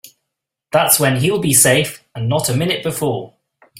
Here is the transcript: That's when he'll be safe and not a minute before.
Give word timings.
That's 0.71 0.99
when 0.99 1.17
he'll 1.17 1.37
be 1.37 1.53
safe 1.53 2.03
and 2.15 2.27
not 2.27 2.49
a 2.49 2.55
minute 2.57 2.81
before. 2.83 3.35